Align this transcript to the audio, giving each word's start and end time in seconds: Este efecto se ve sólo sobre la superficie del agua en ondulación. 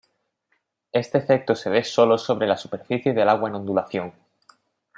Este 0.93 1.19
efecto 1.19 1.53
se 1.53 1.69
ve 1.69 1.83
sólo 1.83 2.17
sobre 2.17 2.47
la 2.47 2.57
superficie 2.57 3.13
del 3.13 3.29
agua 3.29 3.49
en 3.49 3.55
ondulación. 3.57 4.11